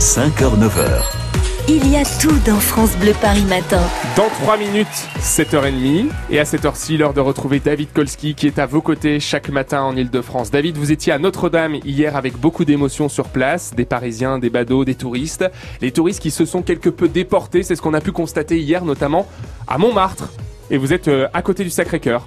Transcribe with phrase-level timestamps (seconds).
[0.00, 1.02] 5h-9h.
[1.68, 3.82] Il y a tout dans France Bleu Paris Matin.
[4.16, 4.86] Dans 3 minutes,
[5.18, 6.06] 7h30.
[6.30, 9.50] Et à cette heure-ci, l'heure de retrouver David Kolski qui est à vos côtés chaque
[9.50, 10.50] matin en Ile-de-France.
[10.50, 13.74] David, vous étiez à Notre-Dame hier avec beaucoup d'émotions sur place.
[13.74, 15.44] Des Parisiens, des badauds, des touristes.
[15.82, 18.86] Les touristes qui se sont quelque peu déportés, c'est ce qu'on a pu constater hier,
[18.86, 19.28] notamment
[19.68, 20.30] à Montmartre.
[20.70, 22.26] Et vous êtes euh, à côté du Sacré-Cœur.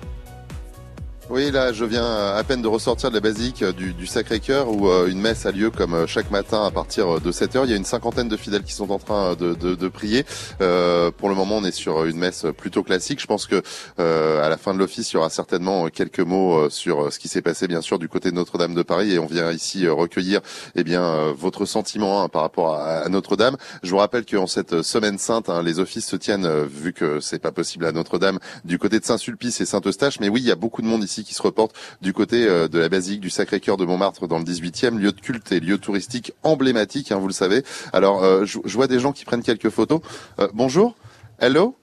[1.30, 4.90] Oui, là, je viens à peine de ressortir de la basilique du, du Sacré-Cœur où
[4.90, 7.66] euh, une messe a lieu comme euh, chaque matin à partir de 7 heures.
[7.66, 10.26] Il y a une cinquantaine de fidèles qui sont en train de, de, de prier.
[10.60, 13.22] Euh, pour le moment, on est sur une messe plutôt classique.
[13.22, 13.64] Je pense que
[13.98, 17.42] à la fin de l'office, il y aura certainement quelques mots sur ce qui s'est
[17.42, 19.14] passé, bien sûr, du côté de Notre-Dame de Paris.
[19.14, 20.42] Et on vient ici recueillir,
[20.76, 23.56] eh bien, votre sentiment hein, par rapport à, à Notre-Dame.
[23.82, 27.40] Je vous rappelle qu'en cette semaine sainte, hein, les offices se tiennent, vu que c'est
[27.40, 30.20] pas possible à Notre-Dame, du côté de Saint-Sulpice et Saint-Eustache.
[30.20, 32.68] Mais oui, il y a beaucoup de monde ici qui se reporte du côté euh,
[32.68, 35.78] de la basilique du Sacré-Cœur de Montmartre dans le 18e, lieu de culte et lieu
[35.78, 37.64] touristique emblématique, hein, vous le savez.
[37.92, 40.02] Alors, euh, je, vois des gens qui prennent quelques photos.
[40.40, 40.96] Euh, bonjour,
[41.40, 41.76] hello,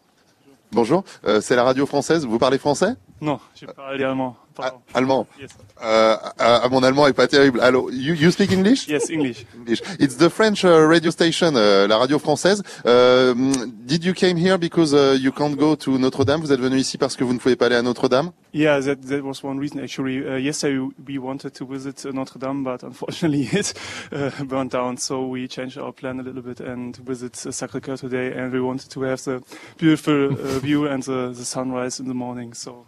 [0.73, 1.05] bonjour,
[1.41, 2.95] c'est la radio française, vous parlez français?
[3.21, 4.37] Non, je parle allemand.
[4.59, 5.27] Ah, allemand.
[5.41, 5.51] Yes.
[5.83, 7.61] Euh, ah, mon allemand est pas terrible.
[7.61, 8.87] Allô, you, you speak English?
[8.89, 9.47] Yes, English.
[9.57, 9.81] English.
[9.99, 12.63] It's the French uh, radio station, uh, la radio française.
[12.85, 13.35] Uh,
[13.87, 16.41] did you came here because uh, you can't go to Notre-Dame?
[16.41, 18.33] Vous êtes venu ici parce que vous ne pouvez pas aller à Notre-Dame?
[18.53, 20.19] Yeah, that that was one reason actually.
[20.19, 23.75] Uh, yesterday we wanted to visit Notre Dame, but unfortunately it
[24.13, 24.99] uh, burned down.
[24.99, 28.33] So we changed our plan a little bit and visit Sacré-Cœur today.
[28.33, 29.43] And we wanted to have the
[29.79, 32.55] beautiful uh, view and the, the sunrise in the morning.
[32.55, 32.87] So.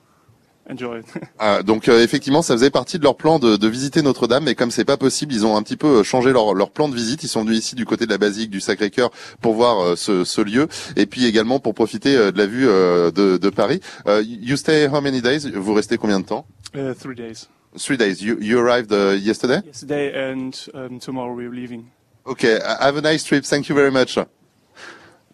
[0.70, 1.00] Enjoy.
[1.38, 4.54] Ah, donc euh, effectivement, ça faisait partie de leur plan de, de visiter Notre-Dame, mais
[4.54, 7.24] comme c'est pas possible, ils ont un petit peu changé leur, leur plan de visite.
[7.24, 10.22] Ils sont venus ici du côté de la basilique du Sacré-Cœur pour voir euh, ce,
[10.22, 13.80] ce, lieu, et puis également pour profiter euh, de la vue de, de, Paris.
[14.24, 15.50] you stay how many days?
[15.52, 16.46] Vous restez combien de temps?
[16.74, 17.48] Uh, Three days.
[17.76, 18.22] Three days.
[18.22, 19.60] You, you arrived uh, yesterday?
[19.66, 21.90] Yesterday and um, tomorrow we're leaving.
[22.26, 22.58] Okay.
[22.80, 23.44] Have a nice trip.
[23.44, 24.16] Thank you very much.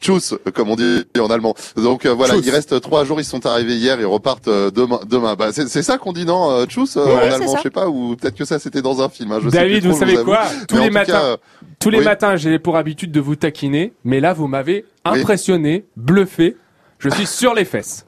[0.00, 1.54] Tchuss, comme on dit en allemand.
[1.76, 2.46] Donc euh, voilà, Tchuss.
[2.46, 3.20] il reste trois jours.
[3.20, 5.00] Ils sont arrivés hier, ils repartent euh, demain.
[5.08, 7.62] Demain, bah, c'est c'est ça qu'on dit non, euh, Tchuss euh, Oui, en allemand, je
[7.62, 9.32] sais pas, ou peut-être que ça c'était dans un film.
[9.32, 10.42] Hein, je sais David, trop, vous savez quoi.
[10.68, 11.36] Tous Mais les matins, cas,
[11.78, 12.04] tous les oui.
[12.04, 16.56] matins, j'ai pour habitude de vous taquiner, mais là, vous m'avez impressionné, bluffé.
[16.98, 18.04] Je suis sur les fesses.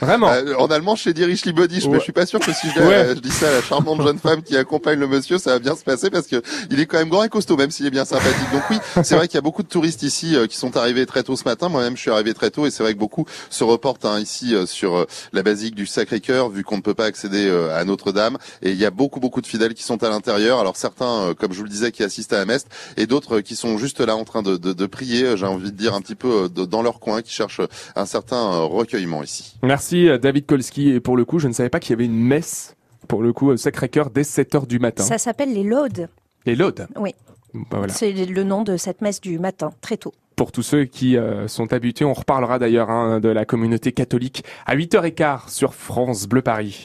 [0.00, 0.30] Vraiment.
[0.32, 1.98] euh, en allemand, chez Dierich Libodisch, mais Ouais.
[1.98, 3.06] je suis pas sûr que si je, Ouais.
[3.14, 5.76] je dis ça à la charmante jeune femme qui accompagne le monsieur, ça va bien
[5.76, 8.04] se passer parce que il est quand même grand et costaud, même s'il est bien
[8.04, 8.50] sympathique.
[8.52, 11.06] Donc oui, c'est vrai qu'il y a beaucoup de touristes ici euh, qui sont arrivés
[11.06, 11.68] très tôt ce matin.
[11.68, 14.54] Moi-même, je suis arrivé très tôt et c'est vrai que beaucoup se reportent hein, ici
[14.54, 17.84] euh, sur euh, la basilique du Sacré-Cœur, vu qu'on ne peut pas accéder euh, à
[17.84, 18.38] Notre-Dame.
[18.62, 20.58] Et il y a beaucoup, beaucoup de fidèles qui sont à l'intérieur.
[20.60, 22.66] Alors certains, euh, comme je vous le disais, qui assistent à la messe,
[22.96, 25.22] et d'autres euh, qui sont juste là en train de, de, de prier.
[25.24, 27.60] euh, J'ai envie de dire un petit peu euh, dans leur coin, qui cherchent
[27.96, 29.54] un certain euh, recueillement ici.
[29.62, 30.90] Merci euh, David Kolski.
[30.90, 32.76] Et pour le coup, je ne savais pas qu'il y avait une messe,
[33.08, 35.04] pour le coup, au Sacré-Cœur dès 7h du matin.
[35.04, 36.08] Ça s'appelle les laudes.
[36.46, 36.86] Et l'aude.
[36.96, 37.14] Oui.
[37.54, 37.92] Bah voilà.
[37.92, 40.12] C'est le nom de cette messe du matin, très tôt.
[40.36, 44.44] Pour tous ceux qui euh, sont habitués, on reparlera d'ailleurs hein, de la communauté catholique
[44.66, 46.82] à 8h15 sur France Bleu Paris.